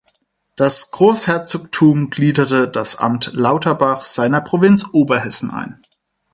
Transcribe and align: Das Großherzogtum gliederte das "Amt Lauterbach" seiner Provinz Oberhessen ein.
Das 0.55 0.89
Großherzogtum 0.89 2.09
gliederte 2.09 2.67
das 2.67 2.95
"Amt 2.95 3.33
Lauterbach" 3.33 4.03
seiner 4.05 4.41
Provinz 4.41 4.83
Oberhessen 4.93 5.51
ein. 5.51 5.79